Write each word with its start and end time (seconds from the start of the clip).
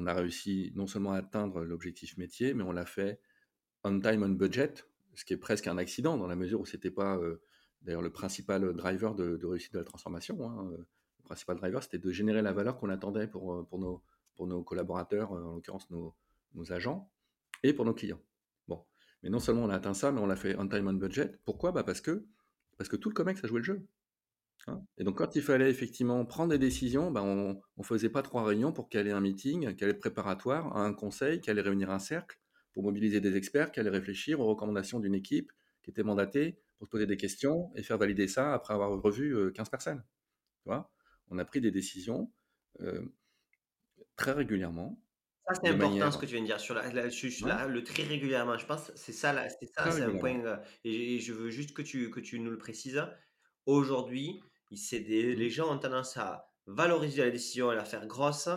on 0.00 0.06
a 0.06 0.14
réussi 0.14 0.72
non 0.74 0.86
seulement 0.86 1.12
à 1.12 1.18
atteindre 1.18 1.62
l'objectif 1.62 2.16
métier, 2.16 2.54
mais 2.54 2.62
on 2.62 2.72
l'a 2.72 2.86
fait 2.86 3.20
on 3.84 4.00
time, 4.00 4.22
on 4.22 4.30
budget, 4.30 4.72
ce 5.14 5.24
qui 5.24 5.34
est 5.34 5.38
presque 5.38 5.66
un 5.66 5.78
accident 5.78 6.16
dans 6.16 6.26
la 6.26 6.36
mesure 6.36 6.60
où 6.60 6.66
c'était 6.66 6.90
pas 6.90 7.16
euh, 7.18 7.42
d'ailleurs 7.82 8.02
le 8.02 8.10
principal 8.10 8.72
driver 8.74 9.14
de, 9.14 9.38
réussite 9.44 9.74
de 9.74 9.78
la 9.78 9.84
transformation. 9.84 10.48
Hein, 10.48 10.70
euh, 10.72 10.78
le 11.18 11.22
principal 11.24 11.56
driver, 11.56 11.82
c'était 11.82 11.98
de 11.98 12.10
générer 12.10 12.42
la 12.42 12.52
valeur 12.52 12.78
qu'on 12.78 12.88
attendait 12.88 13.26
pour, 13.26 13.54
euh, 13.54 13.66
nos, 14.38 14.62
collaborateurs, 14.62 15.32
en 15.32 15.54
l'occurrence 15.54 15.90
nos, 15.90 16.14
nos, 16.54 16.72
agents, 16.72 17.10
et 17.62 17.74
pour 17.74 17.84
nos 17.84 17.92
clients. 17.92 18.20
Bon, 18.68 18.82
mais 19.22 19.28
non 19.28 19.38
seulement 19.38 19.64
on 19.64 19.70
a 19.70 19.76
atteint 19.76 19.94
ça, 19.94 20.12
mais 20.12 20.20
on 20.20 20.26
l'a 20.26 20.36
fait 20.36 20.56
on 20.58 20.66
time, 20.66 20.88
on 20.88 20.94
budget. 20.94 21.38
Pourquoi? 21.44 21.72
Bah 21.72 21.84
parce 21.84 22.00
que 22.00 22.26
parce 22.78 22.88
que 22.88 22.96
tout 22.96 23.10
le 23.10 23.14
COMEX 23.14 23.44
a 23.44 23.48
joué 23.48 23.58
le 23.58 23.64
jeu. 23.64 23.86
Hein. 24.66 24.82
et 24.98 25.04
donc, 25.04 25.18
quand 25.18 25.36
il 25.36 25.42
fallait 25.42 25.70
effectivement 25.70 26.24
prendre 26.26 26.50
des 26.50 26.58
décisions, 26.58 27.10
ben, 27.10 27.22
on 27.22 27.60
ne 27.78 27.82
faisait 27.82 28.10
pas 28.10 28.22
trois 28.22 28.44
réunions 28.44 28.72
pour 28.72 28.88
caler 28.88 29.10
un 29.10 29.20
meeting, 29.20 29.74
caler 29.74 29.94
préparatoire, 29.94 30.76
un 30.76 30.92
conseil, 30.92 31.40
caler 31.40 31.62
réunir 31.62 31.90
un 31.90 31.98
cercle, 31.98 32.38
pour 32.72 32.84
mobiliser 32.84 33.20
des 33.20 33.36
experts 33.36 33.72
allaient 33.76 33.90
réfléchir 33.90 34.40
aux 34.40 34.46
recommandations 34.46 35.00
d'une 35.00 35.14
équipe 35.14 35.52
qui 35.82 35.90
était 35.90 36.02
mandatée 36.02 36.58
pour 36.78 36.86
se 36.86 36.90
poser 36.90 37.06
des 37.06 37.16
questions 37.16 37.72
et 37.74 37.82
faire 37.82 37.98
valider 37.98 38.28
ça 38.28 38.54
après 38.54 38.74
avoir 38.74 38.90
revu 39.02 39.52
15 39.52 39.68
personnes. 39.70 40.04
Tu 40.62 40.68
vois? 40.68 40.90
On 41.28 41.38
a 41.38 41.44
pris 41.44 41.60
des 41.60 41.70
décisions 41.70 42.30
très 44.16 44.32
régulièrement. 44.32 45.00
Ça, 45.46 45.54
c'est 45.54 45.70
important 45.70 46.10
ce 46.12 46.18
que 46.18 46.26
tu 46.26 46.34
viens 46.34 46.42
de 46.42 46.46
dire 46.46 46.60
sur, 46.60 46.74
la, 46.74 47.66
le 47.66 47.82
très 47.82 48.04
régulièrement. 48.04 48.56
Je 48.56 48.66
pense 48.66 48.92
c'est 48.94 49.12
ça, 49.12 49.48
c'est 49.48 49.66
ça, 49.66 49.90
c'est 49.90 50.02
un 50.02 50.16
point. 50.16 50.60
et, 50.84 51.18
je 51.18 51.32
veux 51.32 51.50
juste 51.50 51.72
que 51.74 51.82
tu, 51.82 52.10
que 52.10 52.20
tu 52.20 52.38
nous 52.38 52.50
le 52.50 52.58
précises. 52.58 53.02
Aujourd'hui, 53.66 54.42
des, 54.70 55.34
les 55.34 55.50
gens 55.50 55.74
ont 55.74 55.78
tendance 55.78 56.16
à 56.16 56.48
valoriser 56.66 57.22
la 57.22 57.30
décision 57.30 57.72
et 57.72 57.76
la 57.76 57.84
faire 57.84 58.06
grosse 58.06 58.48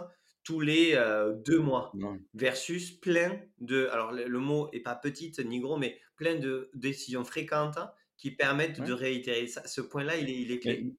tous 0.44 0.60
les 0.60 0.94
euh, 0.94 1.34
deux 1.34 1.60
mois 1.60 1.92
versus 2.34 2.92
plein 2.92 3.40
de, 3.60 3.88
alors 3.88 4.12
le, 4.12 4.40
mot 4.40 4.70
est 4.74 4.82
pas 4.82 4.96
petite 4.96 5.40
ni 5.40 5.60
gros, 5.60 5.78
mais 5.78 6.00
plein 6.18 6.36
de 6.36 6.70
décisions 6.74 7.24
fréquentes 7.24 7.80
qui 8.18 8.32
permettent 8.32 8.82
de 8.82 8.94
réitérer. 8.94 9.48
Ça, 9.48 9.66
ce 9.66 9.82
point-là, 9.82 10.18
il 10.18 10.30
est, 10.30 10.42
il 10.42 10.52
est 10.52 10.60
clé. 10.60 10.96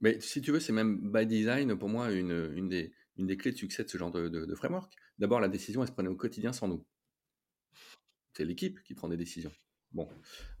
Mais, 0.00 0.20
si 0.20 0.42
tu 0.42 0.52
veux, 0.52 0.60
c'est 0.60 0.72
même 0.72 1.10
by 1.10 1.26
design 1.26 1.78
pour 1.78 1.88
moi 1.88 2.10
une, 2.12 2.52
une, 2.54 2.68
des, 2.68 2.92
une 3.16 3.26
des 3.26 3.36
clés 3.36 3.52
de 3.52 3.56
succès 3.56 3.84
de 3.84 3.88
ce 3.88 3.96
genre 3.96 4.10
de, 4.10 4.28
de, 4.28 4.54
framework. 4.54 4.92
D'abord, 5.18 5.40
la 5.40 5.48
décision, 5.48 5.82
elle 5.82 5.88
se 5.88 5.92
prenait 5.92 6.08
au 6.08 6.16
quotidien 6.16 6.52
sans 6.52 6.68
nous. 6.68 6.84
C'est 8.34 8.44
l'équipe 8.44 8.82
qui 8.82 8.94
prend 8.94 9.08
des 9.08 9.16
décisions. 9.16 9.52
Bon. 9.92 10.08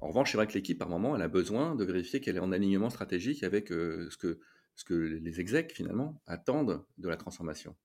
En 0.00 0.08
revanche, 0.08 0.32
c'est 0.32 0.36
vrai 0.36 0.46
que 0.46 0.54
l'équipe, 0.54 0.78
par 0.78 0.88
moment, 0.88 1.14
elle 1.14 1.22
a 1.22 1.28
besoin 1.28 1.74
de 1.74 1.84
vérifier 1.84 2.20
qu'elle 2.20 2.36
est 2.36 2.40
en 2.40 2.52
alignement 2.52 2.90
stratégique 2.90 3.42
avec 3.42 3.70
euh, 3.70 4.08
ce, 4.10 4.84
que, 4.84 4.94
les 4.94 5.40
execs, 5.40 5.72
finalement, 5.72 6.20
attendent 6.26 6.84
de 6.98 7.08
la 7.08 7.16
transformation 7.16 7.76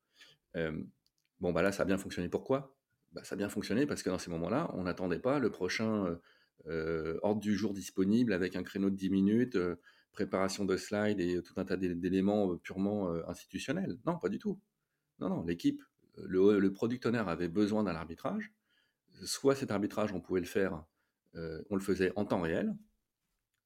bon, 1.39 1.53
bah 1.53 1.62
là, 1.62 1.72
ça 1.72 1.84
a 1.84 1.86
bien 1.86 1.97
fonctionné. 1.97 2.28
Pourquoi? 2.28 2.75
Bah, 3.14 3.23
Ça 3.23 3.36
a 3.36 3.38
bien 3.38 3.47
fonctionné 3.47 3.86
parce 3.86 4.03
que 4.03 4.09
dans 4.09 4.19
ces 4.19 4.30
moments-là, 4.30 4.69
on 4.73 4.84
n'attendait 4.84 5.19
pas 5.19 5.39
le 5.39 5.50
prochain 5.50 6.19
ordre 6.67 7.39
du 7.39 7.56
jour 7.56 7.73
disponible 7.73 8.34
avec 8.34 8.56
un 8.58 8.64
créneau 8.64 8.89
de 8.89 8.95
10 8.95 9.09
minutes, 9.09 9.58
préparation 10.12 10.66
de 10.66 10.75
slides 10.75 11.22
et 11.22 11.42
tout 11.42 11.53
un 11.58 11.66
tas 11.66 11.78
d'éléments 11.78 12.58
purement 12.58 13.09
institutionnels. 13.30 13.97
Non, 14.06 14.19
pas 14.19 14.30
du 14.30 14.39
tout. 14.39 14.59
Non, 15.19 15.30
non, 15.30 15.44
l'équipe, 15.44 15.81
le, 16.17 16.59
le, 16.59 16.73
product 16.73 17.06
owner 17.06 17.23
avait 17.25 17.47
besoin 17.47 17.84
d'un 17.84 17.95
arbitrage. 17.95 18.52
Soit 19.23 19.56
cet 19.56 19.72
arbitrage, 19.72 20.12
on 20.14 20.19
pouvait 20.19 20.39
le 20.39 20.47
faire, 20.47 20.84
on 21.34 21.76
le 21.76 21.82
faisait 21.82 22.12
en 22.16 22.26
temps 22.26 22.42
réel, 22.42 22.76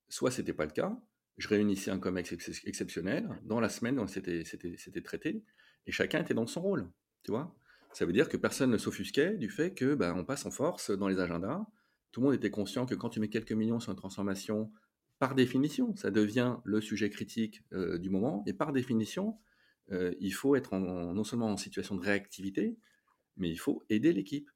soit 0.09 0.31
c'était 0.31 0.53
pas 0.53 0.65
le 0.65 0.71
cas. 0.71 0.97
Je 1.37 1.47
réunissais 1.47 1.91
un 1.91 1.99
COMEX 1.99 2.33
exceptionnel. 2.65 3.29
Dans 3.43 3.59
la 3.59 3.69
semaine, 3.69 4.05
c'était 4.07 5.01
traité 5.03 5.43
et 5.85 5.91
chacun 5.91 6.21
était 6.21 6.33
dans 6.33 6.47
son 6.47 6.61
rôle, 6.61 6.89
tu 7.23 7.31
vois. 7.31 7.55
Ça 7.93 8.05
veut 8.05 8.13
dire 8.13 8.27
que 8.27 8.37
personne 8.37 8.71
ne 8.71 8.77
s'offusquait 8.77 9.37
du 9.37 9.49
fait 9.49 9.73
que 9.73 9.95
ben, 9.95 10.13
on 10.17 10.25
passe 10.25 10.45
en 10.45 10.51
force 10.51 10.91
dans 10.91 11.07
les 11.07 11.19
agendas. 11.19 11.65
Tout 12.11 12.21
le 12.21 12.25
monde 12.25 12.35
était 12.35 12.51
conscient 12.51 12.85
que 12.85 12.95
quand 12.95 13.09
tu 13.09 13.19
mets 13.19 13.29
quelques 13.29 13.53
millions 13.53 13.79
sur 13.79 13.91
une 13.91 13.97
transformation, 13.97 14.71
par 15.19 15.33
définition, 15.33 15.95
ça 15.95 16.11
devient 16.11 16.57
le 16.65 16.81
sujet 16.81 17.09
critique 17.09 17.63
euh, 17.73 17.97
du 17.97 18.09
moment. 18.09 18.43
Et 18.47 18.53
par 18.53 18.73
définition, 18.73 19.37
euh, 19.91 20.13
il 20.19 20.31
faut 20.33 20.55
être 20.55 20.75
non 20.77 21.23
seulement 21.23 21.47
en 21.47 21.57
situation 21.57 21.95
de 21.95 22.01
réactivité, 22.01 22.77
mais 23.37 23.49
il 23.49 23.57
faut 23.57 23.83
aider 23.89 24.11
l'équipe. 24.11 24.49